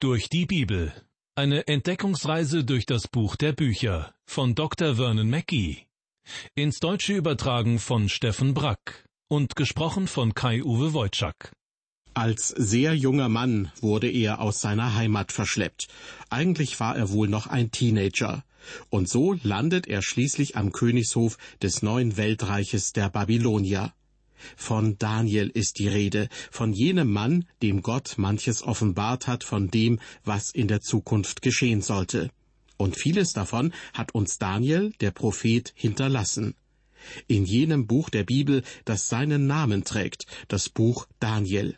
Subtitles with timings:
[0.00, 0.92] Durch die Bibel.
[1.34, 4.94] Eine Entdeckungsreise durch das Buch der Bücher von Dr.
[4.94, 5.88] Vernon Mackey.
[6.54, 11.50] Ins Deutsche übertragen von Steffen Brack und gesprochen von Kai-Uwe Wojczak.
[12.14, 15.88] Als sehr junger Mann wurde er aus seiner Heimat verschleppt.
[16.30, 18.44] Eigentlich war er wohl noch ein Teenager.
[18.90, 23.92] Und so landet er schließlich am Königshof des neuen Weltreiches der Babylonier.
[24.56, 30.00] Von Daniel ist die Rede, von jenem Mann, dem Gott manches offenbart hat von dem,
[30.24, 32.30] was in der Zukunft geschehen sollte.
[32.76, 36.54] Und vieles davon hat uns Daniel, der Prophet, hinterlassen.
[37.26, 41.76] In jenem Buch der Bibel, das seinen Namen trägt, das Buch Daniel.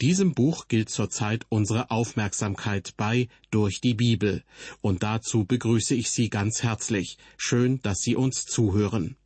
[0.00, 4.42] Diesem Buch gilt zurzeit unsere Aufmerksamkeit bei durch die Bibel,
[4.80, 7.18] und dazu begrüße ich Sie ganz herzlich.
[7.36, 9.16] Schön, dass Sie uns zuhören.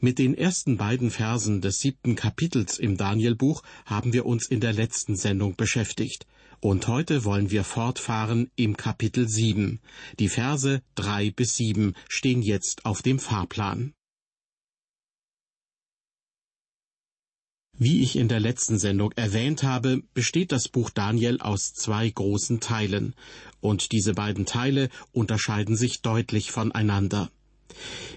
[0.00, 4.72] Mit den ersten beiden Versen des siebten Kapitels im Danielbuch haben wir uns in der
[4.72, 6.26] letzten Sendung beschäftigt.
[6.60, 9.80] Und heute wollen wir fortfahren im Kapitel sieben.
[10.18, 13.94] Die Verse drei bis sieben stehen jetzt auf dem Fahrplan.
[17.80, 22.58] Wie ich in der letzten Sendung erwähnt habe, besteht das Buch Daniel aus zwei großen
[22.58, 23.14] Teilen,
[23.60, 27.30] und diese beiden Teile unterscheiden sich deutlich voneinander.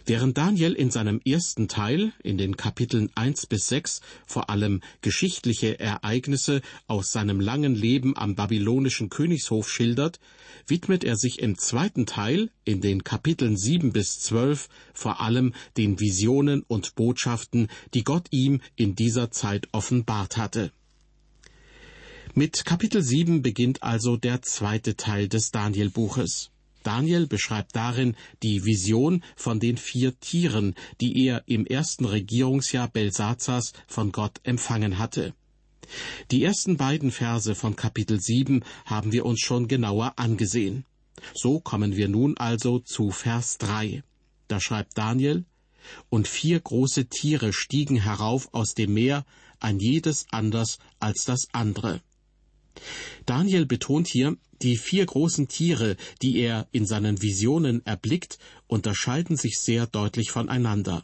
[0.05, 5.79] Während Daniel in seinem ersten Teil, in den Kapiteln eins bis sechs, vor allem geschichtliche
[5.79, 10.19] Ereignisse aus seinem langen Leben am babylonischen Königshof schildert,
[10.67, 15.99] widmet er sich im zweiten Teil, in den Kapiteln sieben bis zwölf, vor allem den
[15.99, 20.71] Visionen und Botschaften, die Gott ihm in dieser Zeit offenbart hatte.
[22.33, 26.50] Mit Kapitel sieben beginnt also der zweite Teil des Danielbuches.
[26.83, 33.73] Daniel beschreibt darin die Vision von den vier Tieren, die er im ersten Regierungsjahr Belsazars
[33.87, 35.33] von Gott empfangen hatte.
[36.31, 40.85] Die ersten beiden Verse von Kapitel 7 haben wir uns schon genauer angesehen.
[41.33, 44.03] So kommen wir nun also zu Vers 3.
[44.47, 45.45] Da schreibt Daniel,
[46.09, 49.25] und vier große Tiere stiegen herauf aus dem Meer,
[49.59, 52.01] ein jedes anders als das andere.
[53.25, 58.37] Daniel betont hier, die vier großen Tiere, die er in seinen Visionen erblickt,
[58.67, 61.03] unterscheiden sich sehr deutlich voneinander.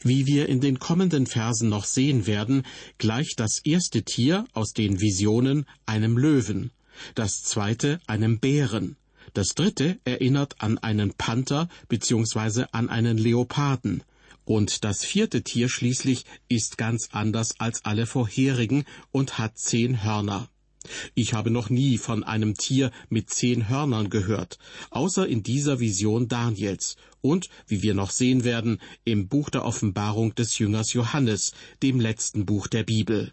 [0.00, 2.64] Wie wir in den kommenden Versen noch sehen werden,
[2.98, 6.72] gleicht das erste Tier aus den Visionen einem Löwen,
[7.14, 8.96] das zweite einem Bären,
[9.34, 12.64] das dritte erinnert an einen Panther bzw.
[12.72, 14.02] an einen Leoparden,
[14.44, 20.48] und das vierte Tier schließlich ist ganz anders als alle vorherigen und hat zehn Hörner.
[21.14, 24.58] Ich habe noch nie von einem Tier mit zehn Hörnern gehört,
[24.90, 30.34] außer in dieser Vision Daniels und, wie wir noch sehen werden, im Buch der Offenbarung
[30.34, 33.32] des Jüngers Johannes, dem letzten Buch der Bibel.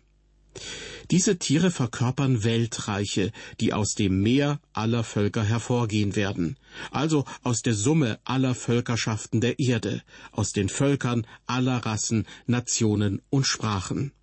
[1.11, 6.57] Diese Tiere verkörpern Weltreiche, die aus dem Meer aller Völker hervorgehen werden,
[6.91, 10.01] also aus der Summe aller Völkerschaften der Erde,
[10.31, 14.13] aus den Völkern aller Rassen, Nationen und Sprachen.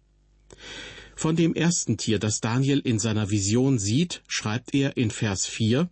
[1.23, 5.89] Von dem ersten Tier, das Daniel in seiner Vision sieht, schreibt er in Vers 4,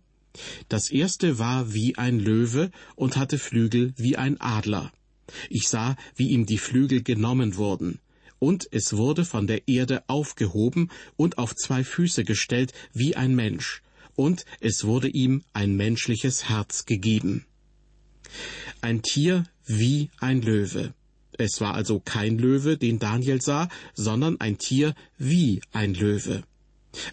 [0.67, 4.91] Das erste war wie ein Löwe und hatte Flügel wie ein Adler.
[5.49, 8.01] Ich sah, wie ihm die Flügel genommen wurden,
[8.39, 13.83] und es wurde von der Erde aufgehoben und auf zwei Füße gestellt wie ein Mensch,
[14.17, 17.45] und es wurde ihm ein menschliches Herz gegeben.
[18.81, 20.93] Ein Tier wie ein Löwe.
[21.37, 26.43] Es war also kein Löwe, den Daniel sah, sondern ein Tier wie ein Löwe.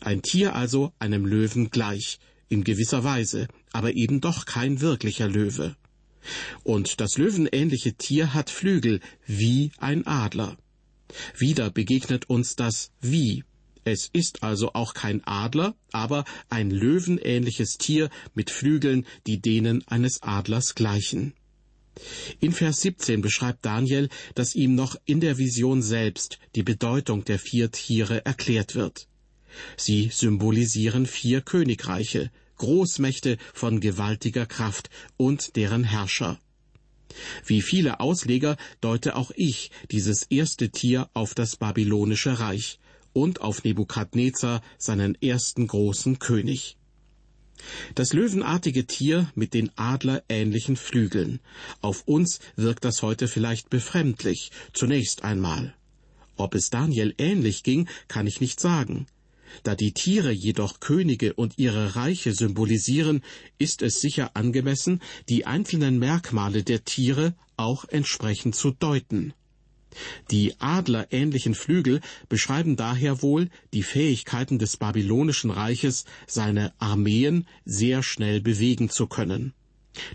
[0.01, 2.19] Ein Tier also einem Löwen gleich,
[2.49, 5.77] in gewisser Weise, aber eben doch kein wirklicher Löwe.
[6.65, 10.57] Und das löwenähnliche Tier hat Flügel wie ein Adler.
[11.37, 13.45] Wieder begegnet uns das wie.
[13.85, 20.23] Es ist also auch kein Adler, aber ein löwenähnliches Tier mit Flügeln, die denen eines
[20.23, 21.33] Adlers gleichen.
[22.41, 27.39] In Vers 17 beschreibt Daniel, dass ihm noch in der Vision selbst die Bedeutung der
[27.39, 29.09] vier Tiere erklärt wird.
[29.77, 36.39] Sie symbolisieren vier Königreiche, Großmächte von gewaltiger Kraft und deren Herrscher.
[37.45, 42.79] Wie viele Ausleger deute auch ich dieses erste Tier auf das babylonische Reich
[43.13, 46.78] und auf Nebukadnezar, seinen ersten großen König.
[47.95, 51.41] Das löwenartige Tier mit den adlerähnlichen Flügeln.
[51.81, 55.75] Auf uns wirkt das heute vielleicht befremdlich, zunächst einmal.
[56.37, 59.07] Ob es Daniel ähnlich ging, kann ich nicht sagen.
[59.63, 63.23] Da die Tiere jedoch Könige und ihre Reiche symbolisieren,
[63.59, 69.33] ist es sicher angemessen, die einzelnen Merkmale der Tiere auch entsprechend zu deuten.
[70.31, 78.41] Die adlerähnlichen Flügel beschreiben daher wohl die Fähigkeiten des babylonischen Reiches, seine Armeen sehr schnell
[78.41, 79.55] bewegen zu können.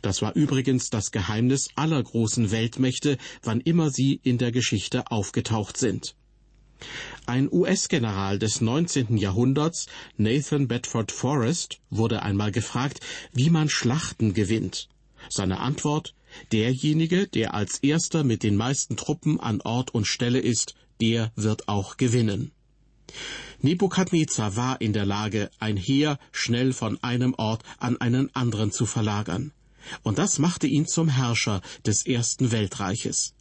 [0.01, 5.77] Das war übrigens das Geheimnis aller großen Weltmächte, wann immer sie in der Geschichte aufgetaucht
[5.77, 6.15] sind.
[7.25, 9.17] Ein US-General des 19.
[9.17, 9.87] Jahrhunderts,
[10.17, 12.99] Nathan Bedford Forrest, wurde einmal gefragt,
[13.31, 14.89] wie man Schlachten gewinnt.
[15.29, 16.13] Seine Antwort
[16.51, 21.68] Derjenige, der als erster mit den meisten Truppen an Ort und Stelle ist, der wird
[21.68, 22.51] auch gewinnen.
[23.62, 28.85] Nebukadnezar war in der Lage, ein Heer schnell von einem Ort an einen anderen zu
[28.85, 29.53] verlagern.
[30.01, 33.33] Und das machte ihn zum Herrscher des ersten Weltreiches.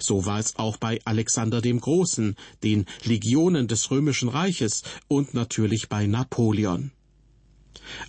[0.00, 5.88] So war es auch bei Alexander dem Großen, den Legionen des römischen Reiches und natürlich
[5.88, 6.90] bei Napoleon.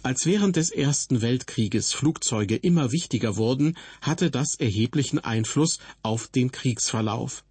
[0.03, 6.51] Als während des Ersten Weltkrieges Flugzeuge immer wichtiger wurden, hatte das erheblichen Einfluss auf den
[6.51, 7.43] Kriegsverlauf.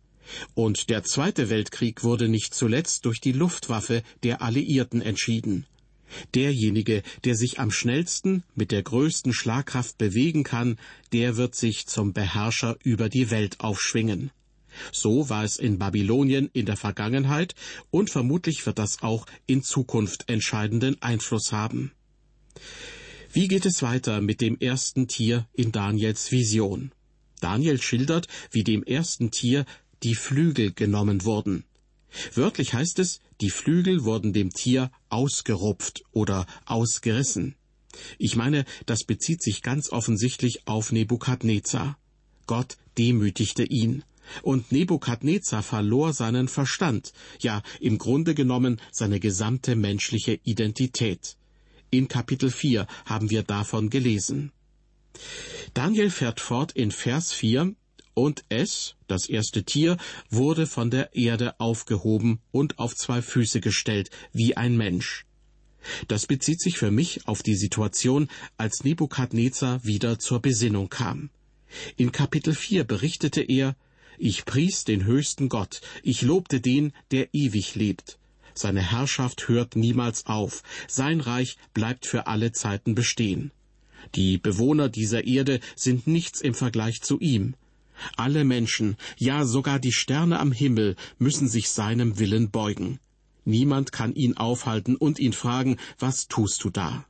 [0.55, 5.66] Und der Zweite Weltkrieg wurde nicht zuletzt durch die Luftwaffe der Alliierten entschieden.
[6.34, 10.78] Derjenige, der sich am schnellsten mit der größten Schlagkraft bewegen kann,
[11.12, 14.31] der wird sich zum Beherrscher über die Welt aufschwingen.
[14.93, 17.54] So war es in Babylonien in der Vergangenheit
[17.90, 21.93] und vermutlich wird das auch in Zukunft entscheidenden Einfluss haben.
[23.33, 26.93] Wie geht es weiter mit dem ersten Tier in Daniels Vision?
[27.41, 29.65] Daniel schildert, wie dem ersten Tier
[30.03, 31.65] die Flügel genommen wurden.
[32.35, 37.55] Wörtlich heißt es, die Flügel wurden dem Tier ausgerupft oder ausgerissen.
[38.19, 41.99] Ich meine, das bezieht sich ganz offensichtlich auf Nebukadnezar.
[42.47, 44.05] Gott demütigte ihn.
[44.43, 51.38] Und Nebukadnezar verlor seinen Verstand, ja im Grunde genommen seine gesamte menschliche Identität.
[51.90, 54.52] In Kapitel 4 haben wir davon gelesen.
[55.73, 57.75] Daniel fährt fort in Vers 4,
[58.12, 59.96] und es, das erste Tier,
[60.29, 65.25] wurde von der Erde aufgehoben und auf zwei Füße gestellt, wie ein Mensch.
[66.08, 71.31] Das bezieht sich für mich auf die Situation, als Nebukadnezar wieder zur Besinnung kam.
[71.96, 73.76] In Kapitel 4 berichtete er,
[74.19, 78.19] ich pries den höchsten Gott, ich lobte den, der ewig lebt.
[78.58, 83.52] Seine Herrschaft hört niemals auf, sein Reich bleibt für alle Zeiten bestehen.
[84.16, 87.55] Die Bewohner dieser Erde sind nichts im Vergleich zu ihm.
[88.16, 92.99] Alle Menschen, ja sogar die Sterne am Himmel, müssen sich seinem Willen beugen.
[93.44, 97.06] Niemand kann ihn aufhalten und ihn fragen, was tust du da?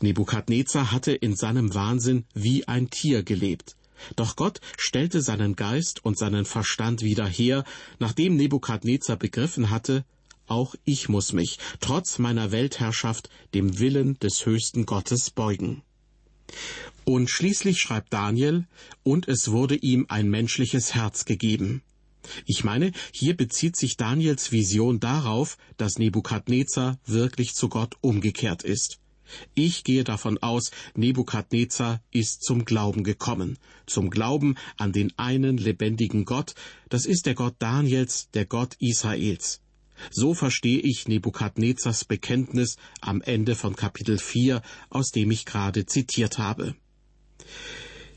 [0.00, 3.74] Nebukadnezar hatte in seinem Wahnsinn wie ein Tier gelebt.
[4.16, 7.64] Doch Gott stellte seinen Geist und seinen Verstand wieder her,
[7.98, 10.04] nachdem Nebukadnezar begriffen hatte,
[10.46, 15.82] auch ich muss mich, trotz meiner Weltherrschaft, dem Willen des höchsten Gottes beugen.
[17.04, 18.66] Und schließlich schreibt Daniel,
[19.02, 21.82] und es wurde ihm ein menschliches Herz gegeben.
[22.46, 28.98] Ich meine, hier bezieht sich Daniels Vision darauf, dass Nebukadnezar wirklich zu Gott umgekehrt ist.
[29.54, 36.24] Ich gehe davon aus, Nebukadnezar ist zum Glauben gekommen, zum Glauben an den einen lebendigen
[36.24, 36.54] Gott,
[36.88, 39.60] das ist der Gott Daniels, der Gott Israels.
[40.10, 46.38] So verstehe ich Nebukadnezars Bekenntnis am Ende von Kapitel 4, aus dem ich gerade zitiert
[46.38, 46.74] habe.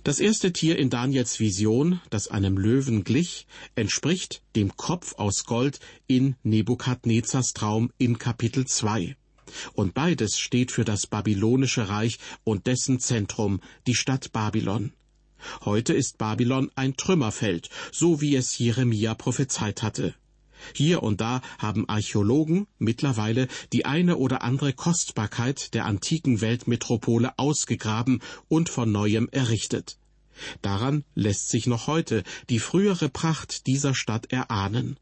[0.04, 3.46] Das erste Tier in Daniels Vision, das einem Löwen glich,
[3.76, 9.18] entspricht dem Kopf aus Gold in Nebukadnezars Traum in Kapitel 2.
[9.74, 14.94] Und beides steht für das babylonische Reich und dessen Zentrum, die Stadt Babylon.
[15.64, 20.16] Heute ist Babylon ein Trümmerfeld, so wie es Jeremia prophezeit hatte.
[20.74, 28.22] Hier und da haben Archäologen mittlerweile die eine oder andere Kostbarkeit der antiken Weltmetropole ausgegraben
[28.48, 29.98] und von neuem errichtet.
[30.62, 34.98] Daran lässt sich noch heute die frühere Pracht dieser Stadt erahnen.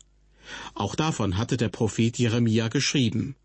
[0.73, 3.35] Auch davon hatte der Prophet Jeremia geschrieben.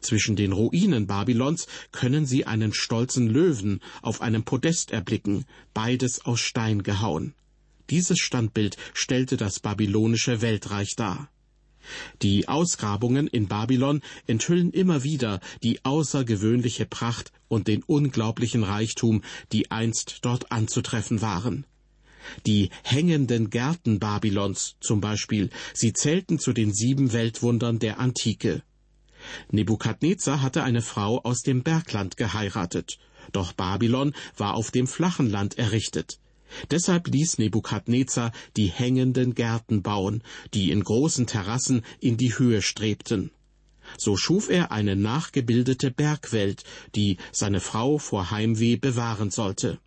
[0.00, 6.40] Zwischen den Ruinen Babylons können Sie einen stolzen Löwen auf einem Podest erblicken, beides aus
[6.40, 7.34] Stein gehauen.
[7.90, 11.30] Dieses Standbild stellte das babylonische Weltreich dar.
[12.22, 19.70] Die Ausgrabungen in Babylon enthüllen immer wieder die außergewöhnliche Pracht und den unglaublichen Reichtum, die
[19.70, 21.64] einst dort anzutreffen waren.
[22.44, 28.62] Die hängenden Gärten Babylons zum Beispiel, sie zählten zu den sieben Weltwundern der Antike.
[29.50, 32.98] Nebukadnezar hatte eine Frau aus dem Bergland geheiratet,
[33.32, 36.18] doch Babylon war auf dem flachen Land errichtet.
[36.70, 40.22] Deshalb ließ Nebukadnezar die hängenden Gärten bauen,
[40.54, 43.30] die in großen Terrassen in die Höhe strebten.
[43.98, 46.64] So schuf er eine nachgebildete Bergwelt,
[46.94, 49.78] die seine Frau vor Heimweh bewahren sollte.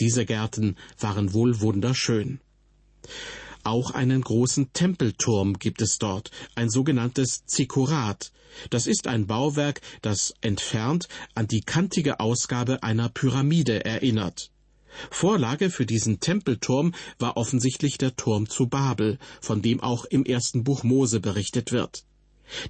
[0.00, 2.40] Diese Gärten waren wohl wunderschön.
[3.64, 8.30] Auch einen großen Tempelturm gibt es dort, ein sogenanntes Zikkurat.
[8.68, 14.50] Das ist ein Bauwerk, das entfernt an die kantige Ausgabe einer Pyramide erinnert.
[15.10, 20.62] Vorlage für diesen Tempelturm war offensichtlich der Turm zu Babel, von dem auch im ersten
[20.62, 22.04] Buch Mose berichtet wird.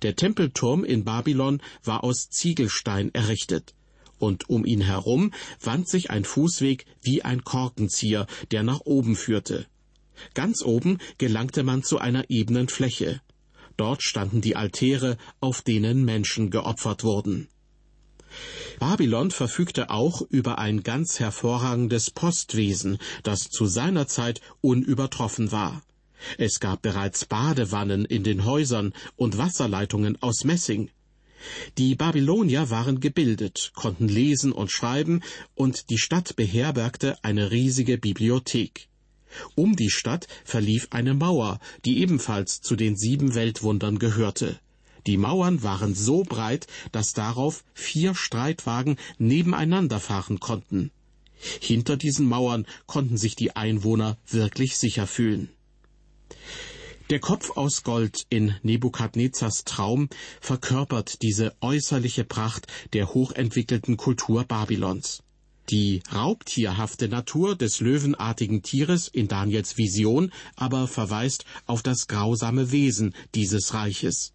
[0.02, 3.74] Der Tempelturm in Babylon war aus Ziegelstein errichtet,
[4.18, 9.66] und um ihn herum wand sich ein Fußweg wie ein Korkenzieher, der nach oben führte.
[10.34, 13.20] Ganz oben gelangte man zu einer ebenen Fläche.
[13.76, 17.48] Dort standen die Altäre, auf denen Menschen geopfert wurden.
[18.80, 25.82] Babylon verfügte auch über ein ganz hervorragendes Postwesen, das zu seiner Zeit unübertroffen war.
[26.38, 30.90] Es gab bereits Badewannen in den Häusern und Wasserleitungen aus Messing.
[31.76, 35.20] Die Babylonier waren gebildet, konnten lesen und schreiben,
[35.54, 38.88] und die Stadt beherbergte eine riesige Bibliothek.
[39.54, 44.58] Um die Stadt verlief eine Mauer, die ebenfalls zu den sieben Weltwundern gehörte.
[45.06, 50.90] Die Mauern waren so breit, dass darauf vier Streitwagen nebeneinander fahren konnten.
[51.60, 55.50] Hinter diesen Mauern konnten sich die Einwohner wirklich sicher fühlen.
[57.10, 60.08] Der Kopf aus Gold in Nebukadnezars Traum
[60.40, 65.23] verkörpert diese äußerliche Pracht der hochentwickelten Kultur Babylons.
[65.70, 73.14] Die raubtierhafte Natur des löwenartigen Tieres in Daniels Vision aber verweist auf das grausame Wesen
[73.34, 74.32] dieses Reiches.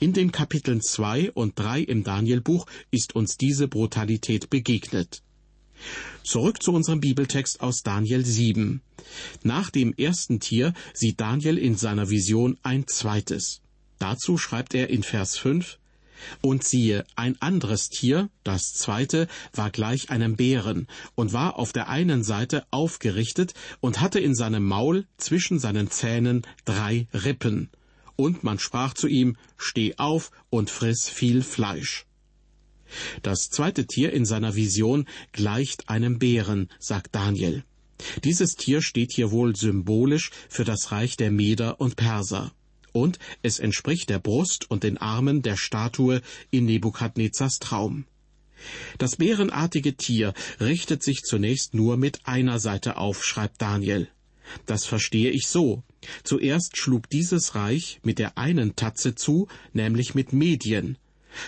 [0.00, 5.22] In den Kapiteln zwei und drei im Danielbuch ist uns diese Brutalität begegnet.
[6.24, 8.80] Zurück zu unserem Bibeltext aus Daniel 7.
[9.42, 13.60] Nach dem ersten Tier sieht Daniel in seiner Vision ein zweites.
[13.98, 15.78] Dazu schreibt er in Vers 5,
[16.40, 21.88] und siehe, ein anderes Tier, das zweite, war gleich einem Bären und war auf der
[21.88, 27.70] einen Seite aufgerichtet und hatte in seinem Maul zwischen seinen Zähnen drei Rippen.
[28.16, 32.06] Und man sprach zu ihm, Steh auf und friss viel Fleisch.
[33.22, 37.64] Das zweite Tier in seiner Vision gleicht einem Bären, sagt Daniel.
[38.24, 42.52] Dieses Tier steht hier wohl symbolisch für das Reich der Meder und Perser.
[42.92, 46.20] Und es entspricht der Brust und den Armen der Statue
[46.50, 48.04] in Nebukadnezars Traum.
[48.98, 54.08] Das bärenartige Tier richtet sich zunächst nur mit einer Seite auf, schreibt Daniel.
[54.66, 55.82] Das verstehe ich so.
[56.22, 60.98] Zuerst schlug dieses Reich mit der einen Tatze zu, nämlich mit Medien,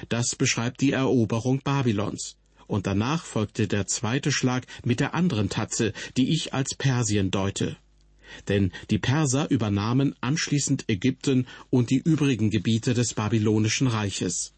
[0.08, 2.36] das beschreibt die Eroberung Babylons.
[2.66, 7.76] Und danach folgte der zweite Schlag mit der anderen Tatze, die ich als Persien deute.
[8.48, 14.52] Denn die Perser übernahmen anschließend Ägypten und die übrigen Gebiete des babylonischen Reiches.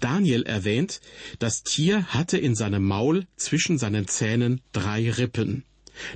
[0.00, 1.00] Daniel erwähnt,
[1.38, 5.64] das Tier hatte in seinem Maul zwischen seinen Zähnen drei Rippen.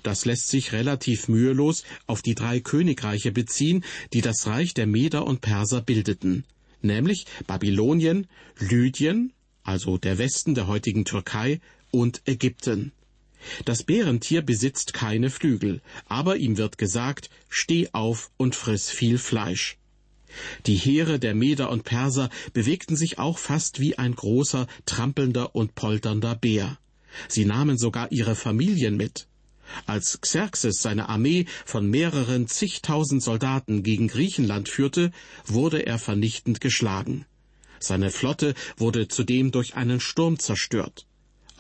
[0.03, 3.83] Das lässt sich relativ mühelos auf die drei Königreiche beziehen,
[4.13, 6.45] die das Reich der Meder und Perser bildeten
[6.83, 8.27] nämlich Babylonien,
[8.59, 9.33] Lydien,
[9.63, 12.93] also der Westen der heutigen Türkei, und Ägypten.
[13.65, 19.79] Das Bärentier besitzt keine Flügel, aber ihm wird gesagt, steh auf und friss viel Fleisch.
[20.67, 25.75] Die Heere der Meder und Perser bewegten sich auch fast wie ein großer, trampelnder und
[25.75, 26.79] polternder Bär.
[27.29, 29.27] Sie nahmen sogar ihre Familien mit.
[29.87, 35.13] Als Xerxes seine Armee von mehreren zigtausend Soldaten gegen Griechenland führte,
[35.47, 37.27] wurde er vernichtend geschlagen.
[37.79, 41.07] Seine Flotte wurde zudem durch einen Sturm zerstört.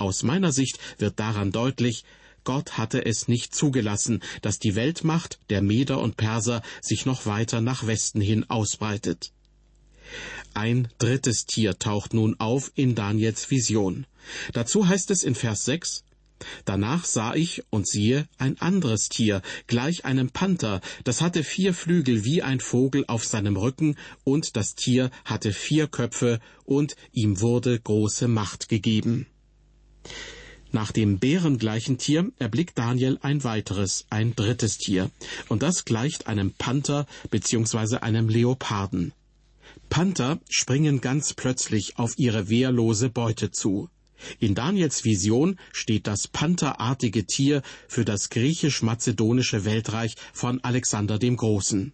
[0.00, 2.04] Aus meiner Sicht wird daran deutlich,
[2.44, 7.60] Gott hatte es nicht zugelassen, dass die Weltmacht der Meder und Perser sich noch weiter
[7.60, 9.30] nach Westen hin ausbreitet.
[10.54, 14.06] Ein drittes Tier taucht nun auf in Daniels Vision.
[14.54, 16.02] Dazu heißt es in Vers 6,
[16.64, 22.24] Danach sah ich und siehe ein anderes Tier, gleich einem Panther, das hatte vier Flügel
[22.24, 27.78] wie ein Vogel auf seinem Rücken, und das Tier hatte vier Köpfe, und ihm wurde
[27.78, 29.26] große Macht gegeben.
[30.72, 35.10] Nach dem bärengleichen Tier erblickt Daniel ein weiteres, ein drittes Tier,
[35.48, 37.98] und das gleicht einem Panther bzw.
[37.98, 39.12] einem Leoparden.
[39.88, 43.88] Panther springen ganz plötzlich auf ihre wehrlose Beute zu.
[44.38, 51.92] In Daniels Vision steht das pantherartige Tier für das griechisch-mazedonische Weltreich von Alexander dem Großen.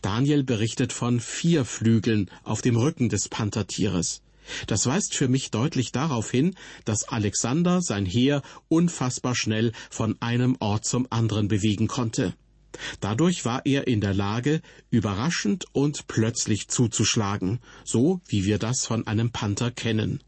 [0.00, 4.22] Daniel berichtet von vier Flügeln auf dem Rücken des Panthertieres.
[4.66, 6.54] Das weist für mich deutlich darauf hin,
[6.84, 12.34] dass Alexander sein Heer unfassbar schnell von einem Ort zum anderen bewegen konnte.
[13.00, 19.06] Dadurch war er in der Lage, überraschend und plötzlich zuzuschlagen, so wie wir das von
[19.06, 20.22] einem Panther kennen.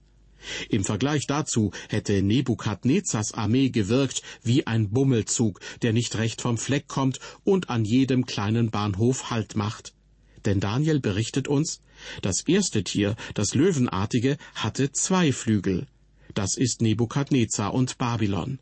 [0.68, 6.88] Im Vergleich dazu hätte Nebukadnezars Armee gewirkt wie ein Bummelzug, der nicht recht vom Fleck
[6.88, 9.94] kommt und an jedem kleinen Bahnhof Halt macht.
[10.44, 11.80] Denn Daniel berichtet uns,
[12.20, 15.86] das erste Tier, das Löwenartige, hatte zwei Flügel.
[16.34, 18.58] Das ist Nebukadnezar und Babylon.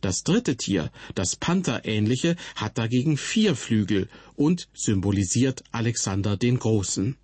[0.00, 7.16] Das dritte Tier, das Pantherähnliche, hat dagegen vier Flügel und symbolisiert Alexander den Großen.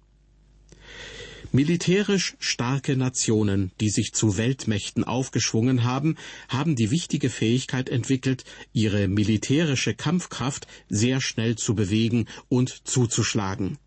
[1.53, 6.17] Militärisch starke Nationen, die sich zu Weltmächten aufgeschwungen haben,
[6.49, 13.79] haben die wichtige Fähigkeit entwickelt, ihre militärische Kampfkraft sehr schnell zu bewegen und zuzuschlagen.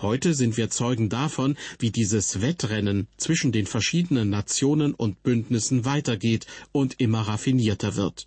[0.00, 6.46] Heute sind wir Zeugen davon, wie dieses Wettrennen zwischen den verschiedenen Nationen und Bündnissen weitergeht
[6.72, 8.26] und immer raffinierter wird.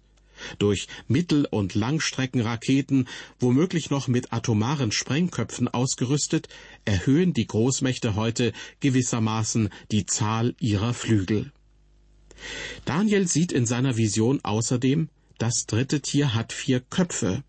[0.57, 3.07] Durch Mittel- und Langstreckenraketen,
[3.39, 6.47] womöglich noch mit atomaren Sprengköpfen ausgerüstet,
[6.85, 11.51] erhöhen die Großmächte heute gewissermaßen die Zahl ihrer Flügel.
[12.85, 17.43] Daniel sieht in seiner Vision außerdem, das dritte Tier hat vier Köpfe.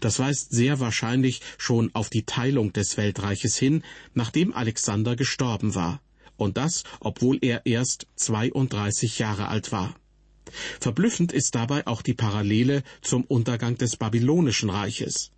[0.00, 3.82] Das weist sehr wahrscheinlich schon auf die Teilung des Weltreiches hin,
[4.14, 6.00] nachdem Alexander gestorben war.
[6.36, 9.94] Und das, obwohl er erst 32 Jahre alt war.
[10.80, 15.30] Verblüffend ist dabei auch die Parallele zum Untergang des Babylonischen Reiches.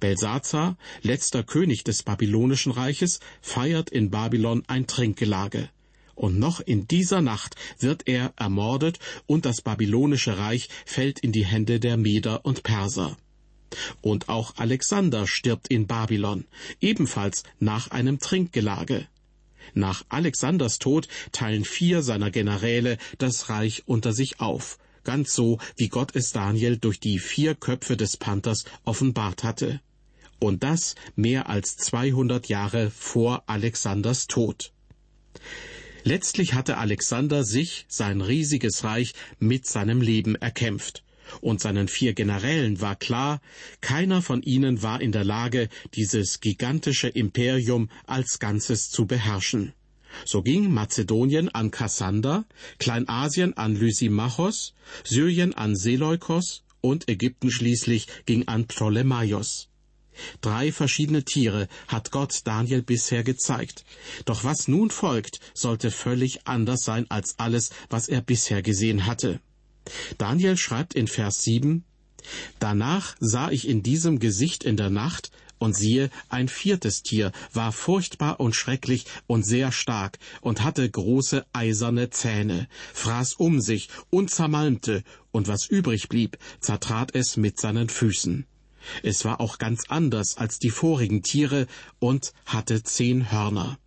[0.00, 5.68] Belsazar, letzter König des Babylonischen Reiches, feiert in Babylon ein Trinkgelage.
[6.14, 11.44] Und noch in dieser Nacht wird er ermordet und das babylonische Reich fällt in die
[11.44, 13.16] Hände der Meder und Perser.
[14.00, 16.44] Und auch Alexander stirbt in Babylon,
[16.80, 19.06] ebenfalls nach einem Trinkgelage.
[19.74, 25.88] Nach Alexanders Tod teilen vier seiner Generäle das Reich unter sich auf, ganz so, wie
[25.88, 29.80] Gott es Daniel durch die vier Köpfe des Panthers offenbart hatte.
[30.38, 34.72] Und das mehr als 200 Jahre vor Alexanders Tod.
[36.04, 41.02] Letztlich hatte Alexander sich sein riesiges Reich mit seinem Leben erkämpft
[41.40, 43.40] und seinen vier Generälen war klar,
[43.80, 49.72] keiner von ihnen war in der Lage, dieses gigantische Imperium als Ganzes zu beherrschen.
[50.24, 52.46] So ging Mazedonien an Kassander,
[52.78, 59.68] Kleinasien an Lysimachos, Syrien an Seleukos und Ägypten schließlich ging an Ptolemaios.
[60.40, 63.84] Drei verschiedene Tiere hat Gott Daniel bisher gezeigt.
[64.24, 69.40] Doch was nun folgt, sollte völlig anders sein als alles, was er bisher gesehen hatte.
[70.18, 71.84] Daniel schreibt in Vers 7,
[72.58, 77.72] Danach sah ich in diesem Gesicht in der Nacht, und siehe, ein viertes Tier war
[77.72, 84.30] furchtbar und schrecklich und sehr stark und hatte große eiserne Zähne, fraß um sich und
[84.30, 88.46] zermalmte, und was übrig blieb, zertrat es mit seinen Füßen.
[89.02, 91.66] Es war auch ganz anders als die vorigen Tiere
[91.98, 93.78] und hatte zehn Hörner.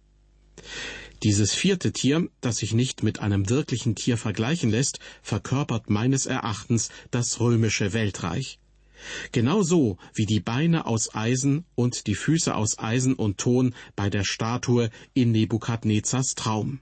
[1.23, 6.89] Dieses vierte Tier, das sich nicht mit einem wirklichen Tier vergleichen lässt, verkörpert meines Erachtens
[7.11, 8.59] das römische Weltreich.
[9.31, 14.23] Genauso wie die Beine aus Eisen und die Füße aus Eisen und Ton bei der
[14.23, 16.79] Statue in Nebukadnezars Traum.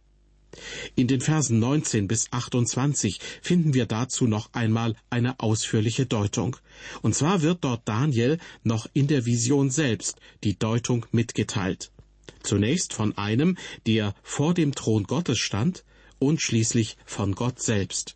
[0.95, 6.57] In den Versen 19 bis 28 finden wir dazu noch einmal eine ausführliche Deutung.
[7.01, 11.91] Und zwar wird dort Daniel noch in der Vision selbst die Deutung mitgeteilt.
[12.43, 15.83] Zunächst von einem, der vor dem Thron Gottes stand,
[16.19, 18.15] und schließlich von Gott selbst.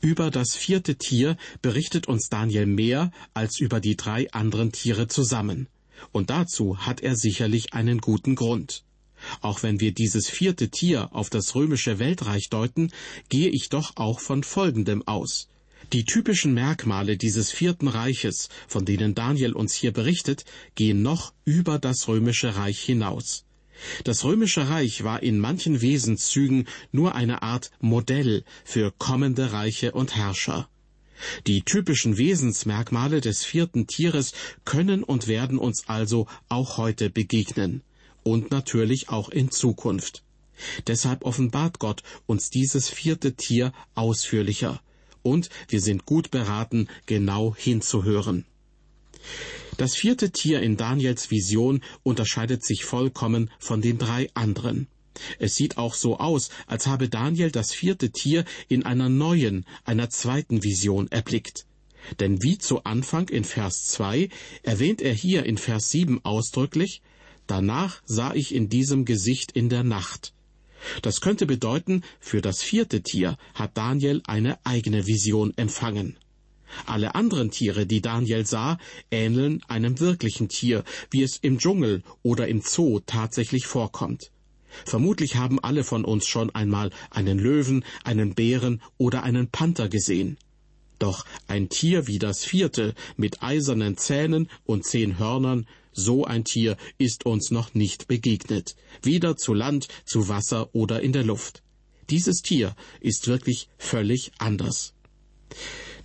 [0.00, 5.68] Über das vierte Tier berichtet uns Daniel mehr als über die drei anderen Tiere zusammen.
[6.12, 8.84] Und dazu hat er sicherlich einen guten Grund.
[9.40, 12.92] Auch wenn wir dieses vierte Tier auf das römische Weltreich deuten,
[13.30, 15.48] gehe ich doch auch von Folgendem aus.
[15.92, 20.44] Die typischen Merkmale dieses vierten Reiches, von denen Daniel uns hier berichtet,
[20.74, 23.44] gehen noch über das römische Reich hinaus.
[24.02, 30.16] Das römische Reich war in manchen Wesenszügen nur eine Art Modell für kommende Reiche und
[30.16, 30.68] Herrscher.
[31.46, 34.32] Die typischen Wesensmerkmale des vierten Tieres
[34.64, 37.82] können und werden uns also auch heute begegnen
[38.24, 40.24] und natürlich auch in Zukunft.
[40.88, 44.80] Deshalb offenbart Gott uns dieses vierte Tier ausführlicher
[45.26, 48.44] und wir sind gut beraten, genau hinzuhören.
[49.76, 54.86] Das vierte Tier in Daniels Vision unterscheidet sich vollkommen von den drei anderen.
[55.38, 60.08] Es sieht auch so aus, als habe Daniel das vierte Tier in einer neuen, einer
[60.08, 61.66] zweiten Vision erblickt.
[62.20, 64.28] Denn wie zu Anfang in Vers 2
[64.62, 67.02] erwähnt er hier in Vers 7 ausdrücklich,
[67.46, 70.32] Danach sah ich in diesem Gesicht in der Nacht.
[71.02, 76.16] Das könnte bedeuten, für das vierte Tier hat Daniel eine eigene Vision empfangen.
[76.84, 78.78] Alle anderen Tiere, die Daniel sah,
[79.10, 84.30] ähneln einem wirklichen Tier, wie es im Dschungel oder im Zoo tatsächlich vorkommt.
[84.84, 90.36] Vermutlich haben alle von uns schon einmal einen Löwen, einen Bären oder einen Panther gesehen.
[90.98, 96.76] Doch ein Tier wie das vierte, mit eisernen Zähnen und zehn Hörnern, so ein Tier
[96.98, 101.62] ist uns noch nicht begegnet, weder zu Land, zu Wasser oder in der Luft.
[102.10, 104.92] Dieses Tier ist wirklich völlig anders.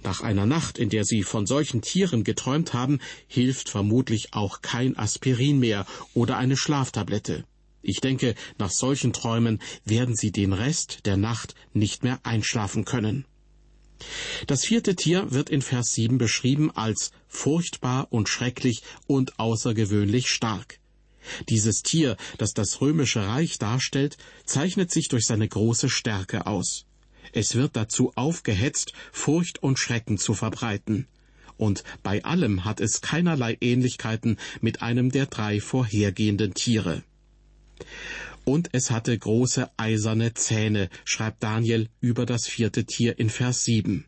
[0.04, 4.98] Nach einer Nacht, in der Sie von solchen Tieren geträumt haben, hilft vermutlich auch kein
[4.98, 7.44] Aspirin mehr oder eine Schlaftablette.
[7.84, 13.26] Ich denke, nach solchen Träumen werden Sie den Rest der Nacht nicht mehr einschlafen können.
[14.48, 20.80] Das vierte Tier wird in Vers 7 beschrieben als furchtbar und schrecklich und außergewöhnlich stark.
[21.50, 26.86] Dieses Tier, das das römische Reich darstellt, zeichnet sich durch seine große Stärke aus.
[27.34, 31.08] Es wird dazu aufgehetzt, Furcht und Schrecken zu verbreiten.
[31.58, 37.04] Und bei allem hat es keinerlei Ähnlichkeiten mit einem der drei vorhergehenden Tiere.
[38.44, 44.06] Und es hatte große eiserne Zähne, schreibt Daniel über das vierte Tier in Vers 7.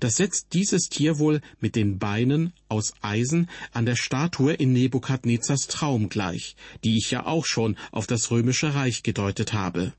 [0.00, 5.66] Das setzt dieses Tier wohl mit den Beinen aus Eisen an der Statue in Nebukadnezars
[5.66, 9.92] Traum gleich, die ich ja auch schon auf das römische Reich gedeutet habe.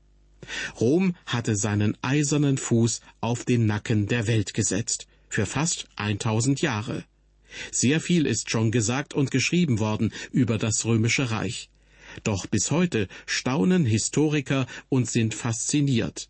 [0.80, 7.04] Rom hatte seinen eisernen Fuß auf den Nacken der Welt gesetzt, für fast 1000 Jahre.
[7.70, 11.70] Sehr viel ist schon gesagt und geschrieben worden über das römische Reich.
[12.24, 16.28] Doch bis heute staunen Historiker und sind fasziniert.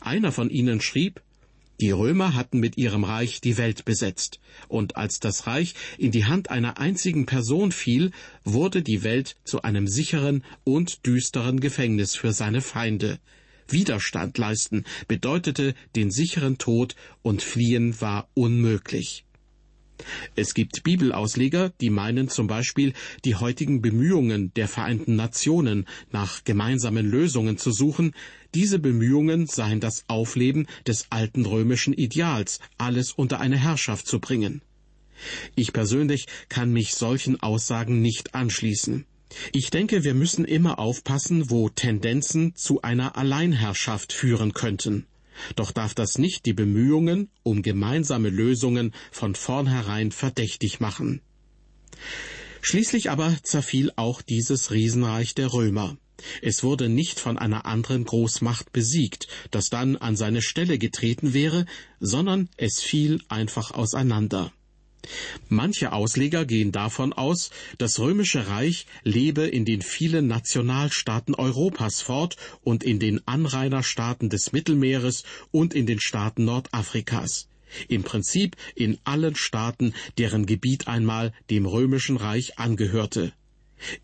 [0.00, 1.20] Einer von ihnen schrieb,
[1.80, 6.24] die Römer hatten mit ihrem Reich die Welt besetzt, und als das Reich in die
[6.24, 8.12] Hand einer einzigen Person fiel,
[8.44, 13.18] wurde die Welt zu einem sicheren und düsteren Gefängnis für seine Feinde.
[13.68, 19.23] Widerstand leisten bedeutete den sicheren Tod und fliehen war unmöglich.
[20.36, 22.92] Es gibt Bibelausleger, die meinen zum Beispiel,
[23.24, 28.14] die heutigen Bemühungen der Vereinten Nationen nach gemeinsamen Lösungen zu suchen,
[28.54, 34.62] diese Bemühungen seien das Aufleben des alten römischen Ideals, alles unter eine Herrschaft zu bringen.
[35.54, 39.06] Ich persönlich kann mich solchen Aussagen nicht anschließen.
[39.52, 45.06] Ich denke, wir müssen immer aufpassen, wo Tendenzen zu einer Alleinherrschaft führen könnten.
[45.56, 51.20] Doch darf das nicht die Bemühungen um gemeinsame Lösungen von vornherein verdächtig machen.
[52.62, 55.96] Schließlich aber zerfiel auch dieses Riesenreich der Römer.
[56.40, 61.66] Es wurde nicht von einer anderen Großmacht besiegt, das dann an seine Stelle getreten wäre,
[62.00, 64.52] sondern es fiel einfach auseinander.
[65.48, 72.36] Manche Ausleger gehen davon aus, das römische Reich lebe in den vielen Nationalstaaten Europas fort
[72.62, 77.48] und in den Anrainerstaaten des Mittelmeeres und in den Staaten Nordafrikas.
[77.88, 83.32] Im Prinzip in allen Staaten, deren Gebiet einmal dem römischen Reich angehörte.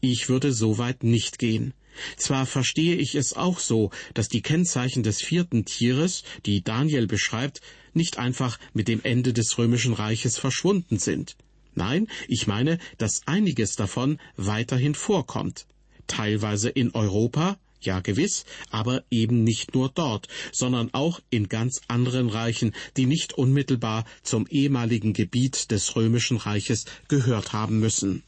[0.01, 1.73] Ich würde so weit nicht gehen.
[2.17, 7.61] Zwar verstehe ich es auch so, dass die Kennzeichen des vierten Tieres, die Daniel beschreibt,
[7.95, 11.37] nicht einfach mit dem Ende des römischen Reiches verschwunden sind.
[11.75, 15.67] Nein, ich meine, dass einiges davon weiterhin vorkommt.
[16.07, 22.29] Teilweise in Europa, ja gewiss, aber eben nicht nur dort, sondern auch in ganz anderen
[22.29, 28.23] Reichen, die nicht unmittelbar zum ehemaligen Gebiet des römischen Reiches gehört haben müssen.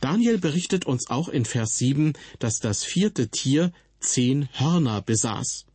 [0.00, 5.66] Daniel berichtet uns auch in Vers 7, dass das vierte Tier zehn Hörner besaß.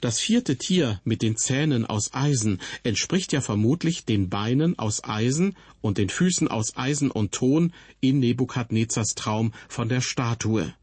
[0.00, 5.56] Das vierte Tier mit den Zähnen aus Eisen entspricht ja vermutlich den Beinen aus Eisen
[5.80, 10.74] und den Füßen aus Eisen und Ton in Nebukadnezars Traum von der Statue.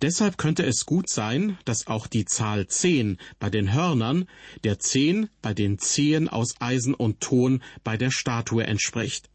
[0.00, 4.26] Deshalb könnte es gut sein, dass auch die Zahl zehn bei den Hörnern
[4.64, 9.28] der zehn bei den Zehen aus Eisen und Ton bei der Statue entspricht.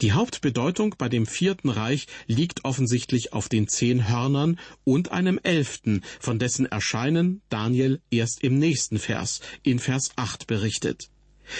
[0.00, 6.02] Die Hauptbedeutung bei dem Vierten Reich liegt offensichtlich auf den zehn Hörnern und einem elften,
[6.20, 11.10] von dessen Erscheinen Daniel erst im nächsten Vers, in Vers 8 berichtet.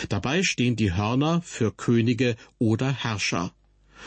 [0.09, 3.53] Dabei stehen die Hörner für Könige oder Herrscher.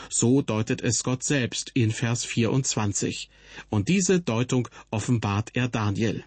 [0.08, 3.28] So deutet es Gott selbst in Vers 24.
[3.68, 6.24] Und diese Deutung offenbart er Daniel.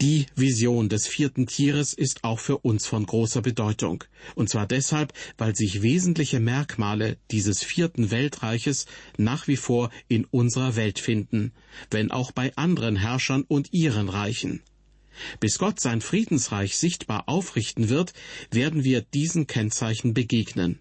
[0.00, 4.02] Die Vision des vierten Tieres ist auch für uns von großer Bedeutung.
[4.34, 10.74] Und zwar deshalb, weil sich wesentliche Merkmale dieses vierten Weltreiches nach wie vor in unserer
[10.74, 11.52] Welt finden,
[11.90, 14.62] wenn auch bei anderen Herrschern und ihren Reichen.
[15.40, 18.12] Bis Gott sein Friedensreich sichtbar aufrichten wird,
[18.50, 20.80] werden wir diesen Kennzeichen begegnen.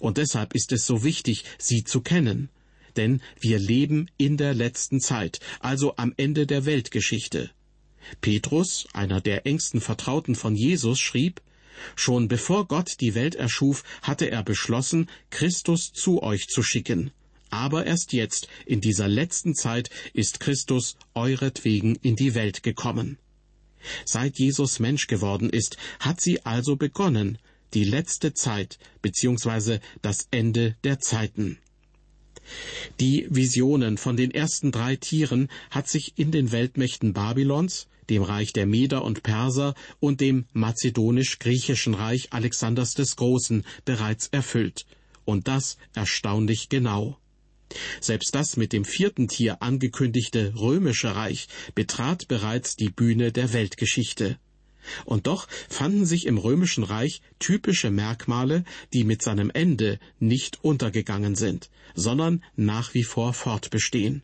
[0.00, 2.48] Und deshalb ist es so wichtig, sie zu kennen.
[2.96, 7.50] Denn wir leben in der letzten Zeit, also am Ende der Weltgeschichte.
[8.20, 11.40] Petrus, einer der engsten Vertrauten von Jesus, schrieb,
[11.94, 17.10] Schon bevor Gott die Welt erschuf, hatte er beschlossen, Christus zu euch zu schicken.
[17.50, 23.18] Aber erst jetzt, in dieser letzten Zeit, ist Christus euretwegen in die Welt gekommen.
[24.04, 27.38] Seit Jesus Mensch geworden ist, hat sie also begonnen,
[27.74, 29.78] die letzte Zeit bzw.
[30.02, 31.58] das Ende der Zeiten.
[33.00, 38.52] Die Visionen von den ersten drei Tieren hat sich in den Weltmächten Babylons, dem Reich
[38.52, 44.86] der Meder und Perser und dem mazedonisch-griechischen Reich Alexanders des Großen bereits erfüllt.
[45.24, 47.18] Und das erstaunlich genau.
[48.00, 54.38] Selbst das mit dem vierten Tier angekündigte römische Reich betrat bereits die Bühne der Weltgeschichte.
[55.04, 61.34] Und doch fanden sich im römischen Reich typische Merkmale, die mit seinem Ende nicht untergegangen
[61.34, 64.22] sind, sondern nach wie vor fortbestehen.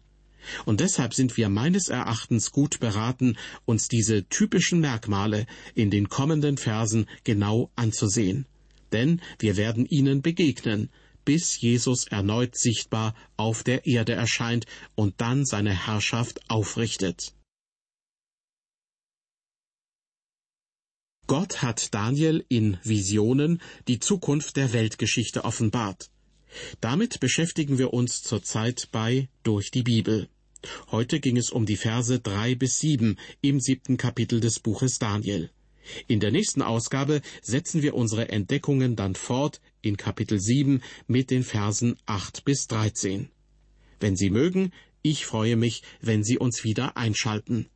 [0.65, 6.57] Und deshalb sind wir meines Erachtens gut beraten, uns diese typischen Merkmale in den kommenden
[6.57, 8.47] Versen genau anzusehen.
[8.93, 10.91] Denn wir werden ihnen begegnen,
[11.25, 17.33] bis Jesus erneut sichtbar auf der Erde erscheint und dann seine Herrschaft aufrichtet.
[21.27, 26.12] Gott hat Daniel in Visionen die Zukunft der Weltgeschichte offenbart.
[26.81, 30.29] Damit beschäftigen wir uns zurzeit bei Durch die Bibel.
[30.91, 35.51] Heute ging es um die Verse drei bis sieben im siebten Kapitel des Buches Daniel.
[36.07, 41.43] In der nächsten Ausgabe setzen wir unsere Entdeckungen dann fort in Kapitel 7 mit den
[41.43, 43.31] Versen 8 bis 13.
[43.99, 47.67] Wenn Sie mögen, ich freue mich, wenn Sie uns wieder einschalten.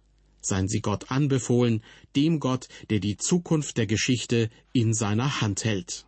[0.40, 1.82] Seien Sie Gott anbefohlen,
[2.14, 6.06] dem Gott, der die Zukunft der Geschichte in seiner Hand hält.